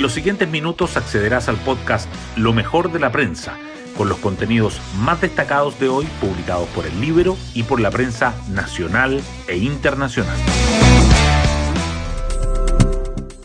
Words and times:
En 0.00 0.04
los 0.04 0.14
siguientes 0.14 0.48
minutos 0.48 0.96
accederás 0.96 1.50
al 1.50 1.56
podcast 1.56 2.08
Lo 2.34 2.54
mejor 2.54 2.90
de 2.90 2.98
la 2.98 3.12
prensa, 3.12 3.58
con 3.98 4.08
los 4.08 4.16
contenidos 4.16 4.80
más 4.96 5.20
destacados 5.20 5.78
de 5.78 5.90
hoy 5.90 6.06
publicados 6.22 6.66
por 6.70 6.86
el 6.86 6.98
libro 7.02 7.36
y 7.52 7.64
por 7.64 7.80
la 7.80 7.90
prensa 7.90 8.32
nacional 8.48 9.20
e 9.46 9.58
internacional. 9.58 10.38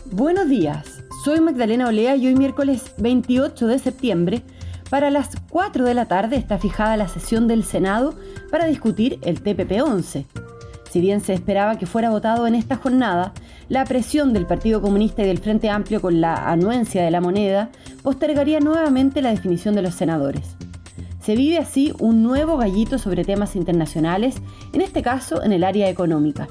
Buenos 0.06 0.48
días, 0.48 1.04
soy 1.26 1.42
Magdalena 1.42 1.88
Olea 1.88 2.16
y 2.16 2.26
hoy 2.26 2.36
miércoles 2.36 2.94
28 2.96 3.66
de 3.66 3.78
septiembre, 3.78 4.42
para 4.88 5.10
las 5.10 5.28
4 5.50 5.84
de 5.84 5.92
la 5.92 6.06
tarde 6.06 6.36
está 6.36 6.56
fijada 6.56 6.96
la 6.96 7.08
sesión 7.08 7.48
del 7.48 7.64
Senado 7.64 8.14
para 8.50 8.64
discutir 8.64 9.18
el 9.20 9.44
TPP-11 9.44 10.24
si 10.96 11.00
bien 11.02 11.20
se 11.20 11.34
esperaba 11.34 11.76
que 11.76 11.84
fuera 11.84 12.08
votado 12.08 12.46
en 12.46 12.54
esta 12.54 12.76
jornada, 12.76 13.34
la 13.68 13.84
presión 13.84 14.32
del 14.32 14.46
Partido 14.46 14.80
Comunista 14.80 15.22
y 15.22 15.26
del 15.26 15.38
Frente 15.38 15.68
Amplio 15.70 16.00
con 16.00 16.20
la 16.20 16.50
anuencia 16.50 17.02
de 17.02 17.10
la 17.10 17.20
moneda 17.20 17.70
postergaría 18.02 18.60
nuevamente 18.60 19.22
la 19.22 19.30
definición 19.30 19.74
de 19.74 19.82
los 19.82 19.94
senadores. 19.94 20.56
Se 21.20 21.34
vive 21.34 21.58
así 21.58 21.92
un 21.98 22.22
nuevo 22.22 22.56
gallito 22.56 22.98
sobre 22.98 23.24
temas 23.24 23.56
internacionales, 23.56 24.36
en 24.72 24.80
este 24.80 25.02
caso 25.02 25.42
en 25.42 25.52
el 25.52 25.64
área 25.64 25.90
económica. 25.90 26.46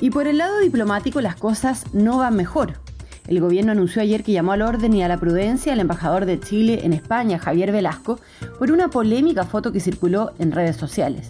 Y 0.00 0.10
por 0.10 0.26
el 0.26 0.38
lado 0.38 0.60
diplomático 0.60 1.20
las 1.20 1.36
cosas 1.36 1.92
no 1.92 2.18
van 2.18 2.36
mejor. 2.36 2.80
El 3.28 3.40
gobierno 3.40 3.72
anunció 3.72 4.02
ayer 4.02 4.24
que 4.24 4.32
llamó 4.32 4.52
al 4.52 4.62
orden 4.62 4.94
y 4.94 5.02
a 5.02 5.08
la 5.08 5.20
prudencia 5.20 5.74
al 5.74 5.80
embajador 5.80 6.24
de 6.24 6.40
Chile 6.40 6.80
en 6.82 6.92
España, 6.92 7.38
Javier 7.38 7.70
Velasco, 7.70 8.18
por 8.58 8.72
una 8.72 8.88
polémica 8.88 9.44
foto 9.44 9.70
que 9.70 9.80
circuló 9.80 10.32
en 10.38 10.50
redes 10.52 10.76
sociales. 10.76 11.28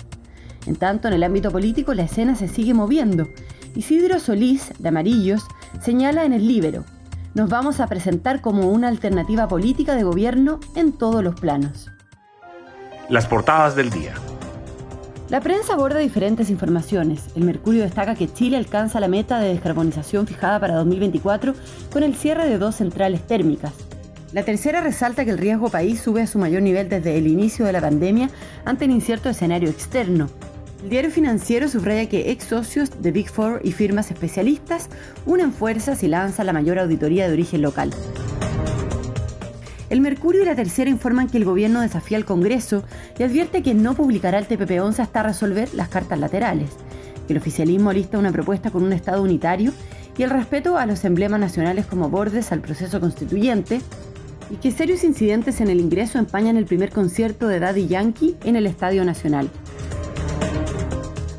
En 0.66 0.76
tanto, 0.76 1.08
en 1.08 1.14
el 1.14 1.24
ámbito 1.24 1.50
político 1.50 1.92
la 1.92 2.04
escena 2.04 2.36
se 2.36 2.48
sigue 2.48 2.72
moviendo. 2.72 3.28
Isidro 3.74 4.20
Solís, 4.20 4.72
de 4.78 4.88
Amarillos, 4.90 5.46
señala 5.80 6.24
en 6.24 6.34
el 6.34 6.46
Libero, 6.46 6.84
nos 7.34 7.48
vamos 7.48 7.80
a 7.80 7.86
presentar 7.86 8.42
como 8.42 8.70
una 8.70 8.88
alternativa 8.88 9.48
política 9.48 9.94
de 9.94 10.02
gobierno 10.02 10.60
en 10.74 10.92
todos 10.92 11.24
los 11.24 11.40
planos. 11.40 11.90
Las 13.08 13.26
portadas 13.26 13.74
del 13.74 13.88
día. 13.88 14.12
La 15.30 15.40
prensa 15.40 15.72
aborda 15.72 16.00
diferentes 16.00 16.50
informaciones. 16.50 17.30
El 17.34 17.44
Mercurio 17.44 17.82
destaca 17.82 18.14
que 18.14 18.30
Chile 18.30 18.58
alcanza 18.58 19.00
la 19.00 19.08
meta 19.08 19.40
de 19.40 19.48
descarbonización 19.48 20.26
fijada 20.26 20.60
para 20.60 20.74
2024 20.74 21.54
con 21.90 22.02
el 22.02 22.14
cierre 22.14 22.46
de 22.46 22.58
dos 22.58 22.74
centrales 22.74 23.26
térmicas. 23.26 23.72
La 24.34 24.42
tercera 24.42 24.82
resalta 24.82 25.24
que 25.24 25.30
el 25.30 25.38
riesgo 25.38 25.70
país 25.70 26.02
sube 26.02 26.20
a 26.20 26.26
su 26.26 26.38
mayor 26.38 26.60
nivel 26.60 26.90
desde 26.90 27.16
el 27.16 27.26
inicio 27.26 27.64
de 27.64 27.72
la 27.72 27.80
pandemia 27.80 28.28
ante 28.66 28.84
el 28.84 28.90
incierto 28.90 29.30
escenario 29.30 29.70
externo. 29.70 30.28
El 30.82 30.90
diario 30.90 31.12
financiero 31.12 31.68
subraya 31.68 32.08
que 32.08 32.32
ex 32.32 32.44
socios 32.44 32.90
de 33.00 33.12
Big 33.12 33.30
Four 33.30 33.60
y 33.62 33.70
firmas 33.70 34.10
especialistas 34.10 34.88
unen 35.26 35.52
fuerzas 35.52 36.02
y 36.02 36.08
lanzan 36.08 36.46
la 36.46 36.52
mayor 36.52 36.80
auditoría 36.80 37.28
de 37.28 37.34
origen 37.34 37.62
local. 37.62 37.92
El 39.90 40.00
Mercurio 40.00 40.42
y 40.42 40.44
la 40.44 40.56
Tercera 40.56 40.90
informan 40.90 41.28
que 41.28 41.36
el 41.36 41.44
gobierno 41.44 41.82
desafía 41.82 42.16
al 42.16 42.24
Congreso 42.24 42.82
y 43.16 43.22
advierte 43.22 43.62
que 43.62 43.74
no 43.74 43.94
publicará 43.94 44.40
el 44.40 44.48
TPP-11 44.48 44.98
hasta 44.98 45.22
resolver 45.22 45.72
las 45.72 45.88
cartas 45.88 46.18
laterales, 46.18 46.70
que 47.28 47.32
el 47.32 47.38
oficialismo 47.38 47.92
lista 47.92 48.18
una 48.18 48.32
propuesta 48.32 48.72
con 48.72 48.82
un 48.82 48.92
Estado 48.92 49.22
unitario 49.22 49.72
y 50.18 50.24
el 50.24 50.30
respeto 50.30 50.78
a 50.78 50.86
los 50.86 51.04
emblemas 51.04 51.38
nacionales 51.38 51.86
como 51.86 52.08
bordes 52.08 52.50
al 52.50 52.60
proceso 52.60 52.98
constituyente, 52.98 53.80
y 54.50 54.56
que 54.56 54.72
serios 54.72 55.04
incidentes 55.04 55.60
en 55.60 55.68
el 55.68 55.78
ingreso 55.78 56.18
empañan 56.18 56.56
el 56.56 56.66
primer 56.66 56.90
concierto 56.90 57.46
de 57.46 57.60
Daddy 57.60 57.86
Yankee 57.86 58.36
en 58.44 58.56
el 58.56 58.66
Estadio 58.66 59.04
Nacional. 59.04 59.48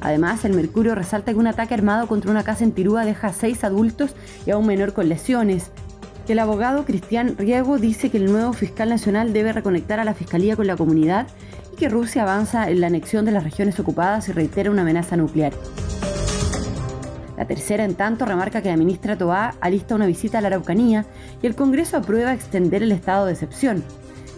Además, 0.04 0.44
el 0.44 0.52
Mercurio 0.52 0.96
resalta 0.96 1.32
que 1.32 1.40
un 1.40 1.48
ataque 1.48 1.74
armado 1.74 2.08
contra 2.08 2.30
una 2.30 2.44
casa 2.44 2.66
en 2.66 2.74
Tirúa 2.74 3.06
deja 3.06 3.28
a 3.28 3.34
seis 3.34 3.64
adultos 3.64 4.14
y 4.46 4.52
a 4.52 4.58
un 4.58 4.68
menor 4.68 4.92
con 4.92 5.08
lesiones. 5.08 5.72
El 6.28 6.40
abogado 6.40 6.84
Cristian 6.84 7.38
Riego 7.38 7.78
dice 7.78 8.12
que 8.12 8.18
el 8.18 8.30
nuevo 8.30 8.52
fiscal 8.52 8.90
nacional 8.90 9.32
debe 9.32 9.54
reconectar 9.54 10.02
a 10.02 10.04
la 10.04 10.14
fiscalía 10.14 10.58
con 10.58 10.68
la 10.68 10.76
comunidad 10.76 11.28
y 11.72 11.78
que 11.78 11.88
Rusia 11.88 12.24
avanza 12.24 12.70
en 12.70 12.82
la 12.82 12.88
anexión 12.88 13.24
de 13.24 13.32
las 13.32 13.46
regiones 13.46 13.80
ocupadas 13.80 14.28
y 14.28 14.34
reitera 14.34 14.72
una 14.72 14.82
amenaza 14.82 15.16
nuclear. 15.16 15.54
La 17.38 17.48
tercera, 17.48 17.86
en 17.86 17.96
tanto, 17.96 18.26
remarca 18.26 18.62
que 18.62 18.70
la 18.70 18.78
ministra 18.78 19.18
Toá 19.18 19.56
alista 19.62 19.96
una 19.96 20.06
visita 20.06 20.38
a 20.38 20.42
la 20.42 20.48
Araucanía 20.48 21.06
y 21.42 21.48
el 21.48 21.56
Congreso 21.56 21.96
aprueba 21.96 22.34
extender 22.34 22.84
el 22.84 22.92
estado 22.92 23.26
de 23.26 23.34
excepción 23.34 23.84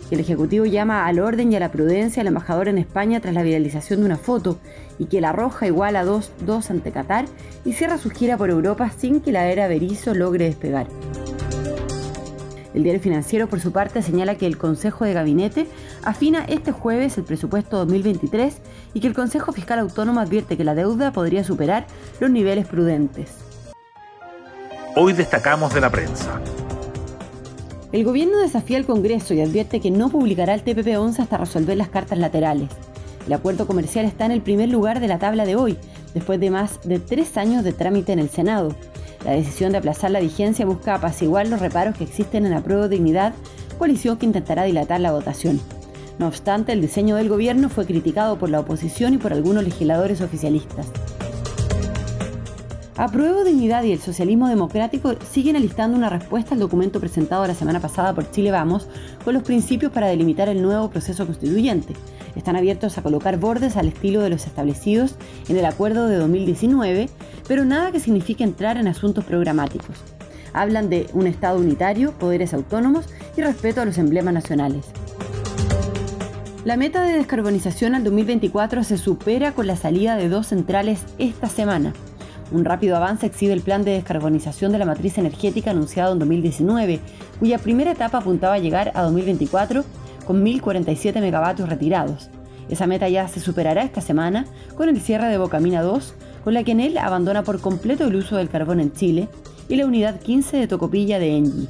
que 0.10 0.16
el 0.16 0.22
Ejecutivo 0.22 0.66
llama 0.66 1.06
al 1.06 1.20
orden 1.20 1.52
y 1.52 1.56
a 1.56 1.60
la 1.60 1.72
prudencia 1.72 2.22
al 2.22 2.28
embajador 2.28 2.68
en 2.68 2.78
España 2.78 3.20
tras 3.20 3.34
la 3.34 3.44
viralización 3.44 4.02
de 4.02 4.06
una 4.06 4.18
foto 4.18 4.60
y 5.00 5.06
que 5.06 5.22
la 5.22 5.30
arroja 5.30 5.68
igual 5.68 5.96
a 5.96 6.06
2-2 6.06 6.70
ante 6.70 6.92
Qatar 6.92 7.26
y 7.64 7.74
cierra 7.74 7.98
su 7.98 8.10
gira 8.10 8.38
por 8.38 8.50
Europa 8.50 8.92
sin 8.98 9.22
que 9.22 9.32
la 9.32 9.48
era 9.50 9.68
Berizo 9.68 10.14
logre 10.14 10.46
despegar. 10.46 10.88
El 12.76 12.84
diario 12.84 13.02
financiero, 13.02 13.48
por 13.48 13.62
su 13.62 13.72
parte, 13.72 14.02
señala 14.02 14.36
que 14.36 14.46
el 14.46 14.58
Consejo 14.58 15.06
de 15.06 15.14
Gabinete 15.14 15.66
afina 16.04 16.44
este 16.44 16.74
jueves 16.74 17.18
el 17.18 17.24
presupuesto 17.24 17.78
2023 17.78 18.58
y 18.94 19.00
que 19.00 19.08
el 19.08 19.14
Consejo 19.14 19.54
Fiscal 19.54 19.80
Autónomo 19.80 20.20
advierte 20.20 20.58
que 20.58 20.66
la 20.66 20.76
deuda 20.76 21.14
podría 21.14 21.46
superar 21.46 21.88
los 22.20 22.30
niveles 22.30 22.68
prudentes. 22.68 23.32
Hoy 24.98 25.14
destacamos 25.14 25.74
de 25.74 25.82
la 25.82 25.90
prensa. 25.90 26.42
El 27.96 28.04
gobierno 28.04 28.40
desafía 28.40 28.76
al 28.76 28.86
Congreso 28.86 29.34
y 29.34 29.40
advierte 29.40 29.80
que 29.80 29.90
no 29.90 30.10
publicará 30.10 30.54
el 30.54 30.66
TPP-11 30.66 31.20
hasta 31.20 31.38
resolver 31.38 31.78
las 31.78 31.88
cartas 31.88 32.18
laterales. 32.18 32.68
El 33.26 33.32
acuerdo 33.32 33.68
comercial 33.68 34.04
está 34.04 34.26
en 34.26 34.34
el 34.34 34.42
primer 34.42 34.68
lugar 34.68 35.00
de 35.00 35.08
la 35.08 35.18
tabla 35.18 35.46
de 35.46 35.56
hoy, 35.56 35.78
después 36.14 36.38
de 36.42 36.50
más 36.50 36.82
de 36.84 37.00
tres 37.00 37.38
años 37.38 37.64
de 37.64 37.72
trámite 37.72 38.12
en 38.12 38.20
el 38.20 38.30
Senado. 38.30 38.76
La 39.24 39.32
decisión 39.32 39.72
de 39.72 39.78
aplazar 39.78 40.12
la 40.12 40.20
vigencia 40.20 40.66
busca 40.66 40.96
apaciguar 40.96 41.48
los 41.48 41.62
reparos 41.62 41.96
que 41.96 42.04
existen 42.04 42.46
en 42.46 42.52
la 42.52 42.62
prueba 42.62 42.90
de 42.90 42.98
dignidad, 42.98 43.34
coalición 43.78 44.18
que 44.18 44.26
intentará 44.26 44.66
dilatar 44.66 45.00
la 45.00 45.14
votación. 45.14 45.62
No 46.20 46.28
obstante, 46.28 46.74
el 46.74 46.82
diseño 46.82 47.16
del 47.16 47.30
gobierno 47.30 47.70
fue 47.70 47.86
criticado 47.86 48.38
por 48.38 48.50
la 48.50 48.60
oposición 48.60 49.14
y 49.14 49.20
por 49.20 49.32
algunos 49.32 49.64
legisladores 49.64 50.20
oficialistas. 50.20 50.88
Apruebo 52.98 53.44
Dignidad 53.44 53.84
y 53.84 53.92
el 53.92 54.00
socialismo 54.00 54.48
democrático 54.48 55.16
siguen 55.30 55.58
alistando 55.58 55.98
una 55.98 56.10
respuesta 56.10 56.54
al 56.54 56.62
documento 56.62 57.02
presentado 57.02 57.46
la 57.46 57.54
semana 57.54 57.82
pasada 57.82 58.16
por 58.16 58.32
Chile 58.32 58.52
Vamos 58.52 58.88
con 59.26 59.34
los 59.34 59.44
principios 59.44 59.92
para 59.92 60.08
delimitar 60.08 60.48
el 60.48 60.62
nuevo 60.62 60.90
proceso 60.90 61.26
constituyente. 61.26 61.94
Están 62.38 62.56
abiertos 62.56 62.98
a 62.98 63.02
colocar 63.02 63.38
bordes 63.38 63.76
al 63.76 63.90
estilo 63.90 64.22
de 64.22 64.30
los 64.30 64.48
establecidos 64.48 65.16
en 65.50 65.58
el 65.58 65.66
acuerdo 65.66 66.08
de 66.08 66.16
2019, 66.16 67.10
pero 67.50 67.66
nada 67.66 67.92
que 67.92 68.00
signifique 68.00 68.46
entrar 68.46 68.78
en 68.78 68.88
asuntos 68.88 69.26
programáticos. 69.26 69.98
Hablan 70.54 70.90
de 70.90 71.08
un 71.14 71.28
Estado 71.28 71.60
unitario, 71.60 72.14
poderes 72.14 72.54
autónomos 72.54 73.08
y 73.36 73.42
respeto 73.42 73.82
a 73.82 73.86
los 73.86 73.98
emblemas 73.98 74.34
nacionales. 74.34 74.86
La 76.64 76.78
meta 76.78 77.04
de 77.04 77.18
descarbonización 77.18 77.94
al 77.94 78.06
2024 78.06 78.86
se 78.86 78.98
supera 78.98 79.52
con 79.52 79.68
la 79.68 79.76
salida 79.76 80.16
de 80.16 80.30
dos 80.30 80.48
centrales 80.48 81.02
esta 81.18 81.50
semana. 81.50 81.92
Un 82.52 82.64
rápido 82.64 82.96
avance 82.96 83.26
exhibe 83.26 83.54
el 83.54 83.62
plan 83.62 83.84
de 83.84 83.92
descarbonización 83.92 84.72
de 84.72 84.78
la 84.78 84.86
matriz 84.86 85.18
energética 85.18 85.72
anunciado 85.72 86.14
en 86.14 86.20
2019, 86.20 87.00
cuya 87.40 87.58
primera 87.58 87.92
etapa 87.92 88.20
apuntaba 88.20 88.56
a 88.56 88.60
llegar 88.60 88.92
a 88.94 89.02
2024 89.04 89.84
con 90.26 90.44
1.047 90.46 91.20
megavatios 91.22 91.70
retirados. 91.70 92.30
Esa 92.70 92.88
meta 92.88 93.10
ya 93.10 93.28
se 93.28 93.40
superará 93.40 93.84
esta 93.84 94.02
semana 94.02 94.46
con 94.76 94.90
el 94.90 95.00
cierre 95.00 95.28
de 95.28 95.38
Bocamina 95.38 95.82
2, 95.82 96.14
con 96.44 96.54
la 96.54 96.64
que 96.64 96.72
en 96.72 96.80
él 96.80 96.98
abandona 96.98 97.44
por 97.44 97.60
completo 97.60 98.06
el 98.06 98.16
uso 98.16 98.38
del 98.38 98.50
carbón 98.50 98.80
en 98.80 98.94
Chile, 98.94 99.28
y 99.68 99.76
la 99.76 99.86
unidad 99.86 100.20
15 100.20 100.58
de 100.58 100.68
Tocopilla 100.68 101.18
de 101.18 101.38
Engie. 101.38 101.68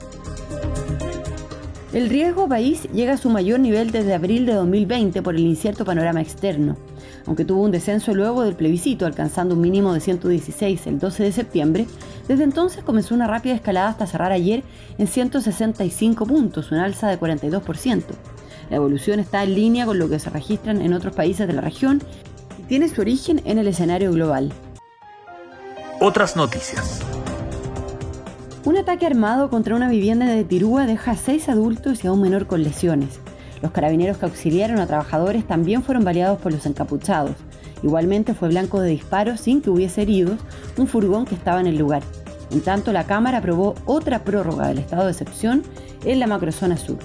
El 1.96 2.10
riesgo 2.10 2.48
país 2.48 2.84
llega 2.94 3.14
a 3.14 3.18
su 3.18 3.32
mayor 3.32 3.60
nivel 3.60 3.90
desde 3.92 4.14
abril 4.14 4.46
de 4.46 4.54
2020 4.54 5.24
por 5.24 5.34
el 5.34 5.42
incierto 5.42 5.84
panorama 5.84 6.22
externo 6.22 6.78
aunque 7.26 7.46
tuvo 7.46 7.64
un 7.64 7.72
descenso 7.72 8.14
luego 8.14 8.44
del 8.44 8.56
plebiscito, 8.56 9.06
alcanzando 9.06 9.56
un 9.56 9.62
mínimo 9.62 9.94
de 9.94 10.00
116 10.00 10.88
el 10.88 11.00
12 11.00 11.24
de 11.24 11.32
septiembre, 11.32 11.88
desde 12.28 12.44
entonces 12.44 12.84
comenzó 12.84 13.16
una 13.16 13.28
rápida 13.28 13.56
escalada 13.56 13.90
hasta 13.90 14.08
cerrar 14.08 14.32
ayer 14.32 14.64
en 14.98 15.08
165 15.08 16.26
puntos, 16.26 16.72
una 16.72 16.86
alza 16.86 17.08
de 17.08 17.20
42%. 17.20 18.04
La 18.70 18.78
evolución 18.78 19.20
está 19.20 19.44
en 19.44 19.56
línea 19.56 19.86
con 19.86 20.00
lo 20.00 20.10
que 20.10 20.20
se 20.20 20.30
registran 20.30 20.82
en 20.82 20.94
otros 20.94 21.16
países 21.16 21.48
de 21.48 21.54
la 21.54 21.62
región 21.62 22.02
y 22.60 22.64
tiene 22.64 22.90
su 22.90 23.02
origen 23.02 23.42
en 23.46 23.58
el 23.58 23.68
escenario 23.68 24.12
global. 24.12 24.52
Otras 26.00 26.36
noticias. 26.36 27.02
Un 28.66 28.78
ataque 28.78 29.06
armado 29.06 29.52
contra 29.52 29.76
una 29.76 29.88
vivienda 29.88 30.26
de 30.26 30.44
Tirúa 30.44 30.88
deja 30.88 31.12
a 31.12 31.16
seis 31.16 31.50
adultos 31.50 32.04
y 32.04 32.08
a 32.08 32.12
un 32.12 32.20
menor 32.20 32.48
con 32.48 32.64
lesiones. 32.64 33.20
Los 33.62 33.72
carabineros 33.72 34.18
que 34.18 34.26
auxiliaron 34.26 34.80
a 34.80 34.88
trabajadores 34.88 35.46
también 35.46 35.84
fueron 35.84 36.04
baleados 36.04 36.40
por 36.40 36.52
los 36.52 36.66
encapuchados. 36.66 37.36
Igualmente 37.84 38.34
fue 38.34 38.50
blanco 38.50 38.82
de 38.82 38.90
disparos 38.90 39.40
sin 39.40 39.62
que 39.62 39.70
hubiese 39.70 40.02
heridos 40.02 40.40
un 40.78 40.88
furgón 40.88 41.26
que 41.26 41.36
estaba 41.36 41.62
en 41.62 41.68
el 41.68 41.78
lugar. 41.78 42.02
En 42.50 42.62
tanto, 42.62 42.92
la 42.92 43.04
Cámara 43.06 43.38
aprobó 43.38 43.76
otra 43.86 44.24
prórroga 44.24 44.68
del 44.68 44.80
estado 44.80 45.06
de 45.06 45.12
excepción 45.12 45.62
en 46.04 46.20
la 46.20 46.26
macrozona 46.26 46.76
sur. 46.76 46.98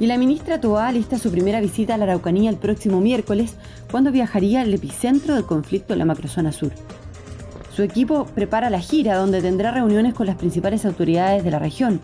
Y 0.00 0.06
la 0.06 0.16
ministra 0.16 0.58
Toa 0.58 0.90
lista 0.90 1.18
su 1.18 1.30
primera 1.30 1.60
visita 1.60 1.94
a 1.94 1.98
la 1.98 2.04
Araucanía 2.04 2.48
el 2.48 2.56
próximo 2.56 3.02
miércoles, 3.02 3.56
cuando 3.90 4.10
viajaría 4.10 4.62
al 4.62 4.72
epicentro 4.72 5.34
del 5.34 5.44
conflicto 5.44 5.92
en 5.92 5.98
la 5.98 6.06
macrozona 6.06 6.50
sur. 6.50 6.72
Su 7.78 7.84
equipo 7.84 8.24
prepara 8.24 8.70
la 8.70 8.80
gira 8.80 9.14
donde 9.14 9.40
tendrá 9.40 9.70
reuniones 9.70 10.12
con 10.12 10.26
las 10.26 10.34
principales 10.34 10.84
autoridades 10.84 11.44
de 11.44 11.52
la 11.52 11.60
región. 11.60 12.00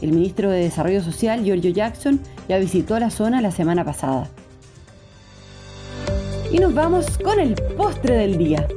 El 0.00 0.12
ministro 0.12 0.52
de 0.52 0.60
Desarrollo 0.60 1.02
Social, 1.02 1.42
Giorgio 1.42 1.72
Jackson, 1.72 2.20
ya 2.48 2.58
visitó 2.58 2.96
la 3.00 3.10
zona 3.10 3.42
la 3.42 3.50
semana 3.50 3.84
pasada. 3.84 4.28
Y 6.52 6.58
nos 6.58 6.74
vamos 6.74 7.18
con 7.18 7.40
el 7.40 7.54
postre 7.76 8.14
del 8.14 8.38
día. 8.38 8.68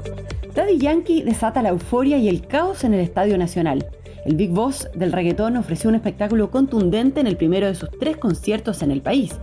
Daddy 0.56 0.80
Yankee 0.80 1.22
desata 1.22 1.62
la 1.62 1.70
euforia 1.70 2.18
y 2.18 2.28
el 2.28 2.48
caos 2.48 2.84
en 2.84 2.96
el 2.96 3.02
Estadio 3.02 3.38
Nacional. 3.38 3.86
El 4.26 4.36
Big 4.36 4.50
Boss 4.50 4.90
del 4.96 5.12
reggaetón 5.12 5.56
ofreció 5.56 5.88
un 5.92 5.98
espectáculo 5.98 6.50
contundente 6.50 7.20
en 7.20 7.28
el 7.28 7.38
primero 7.38 7.68
de 7.68 7.76
sus 7.76 7.92
tres 8.00 8.18
conciertos 8.18 8.82
en 8.82 8.90
el 8.90 9.04
país, 9.04 9.38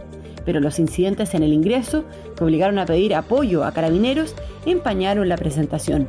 pero 0.45 0.59
los 0.59 0.81
incidentes 0.81 1.35
en 1.35 1.45
el 1.45 1.53
ingreso, 1.53 2.03
que 2.37 2.43
obligaron 2.43 2.81
a 2.81 2.87
pedir 2.87 3.15
apoyo 3.15 3.63
a 3.63 3.71
carabineros, 3.71 4.35
empañaron 4.65 5.29
la 5.29 5.37
presentación. 5.37 6.09